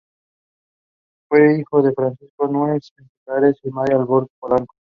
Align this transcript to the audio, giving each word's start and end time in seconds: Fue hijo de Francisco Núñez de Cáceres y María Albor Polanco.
Fue 1.29 1.59
hijo 1.59 1.83
de 1.83 1.93
Francisco 1.93 2.47
Núñez 2.47 2.91
de 2.97 3.07
Cáceres 3.23 3.59
y 3.61 3.69
María 3.69 3.97
Albor 3.97 4.27
Polanco. 4.39 4.75